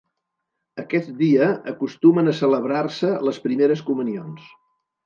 [0.83, 4.53] Aquest dia acostumen a celebrar-se les primeres comunions.